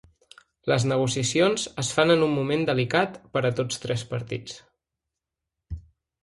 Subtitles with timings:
[0.71, 4.57] Les negociacions es fan en un moment delicat per a tots trets partits.